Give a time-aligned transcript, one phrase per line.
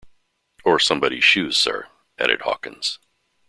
[0.63, 2.97] "Or somebody's shoes, sir," added Hawkins.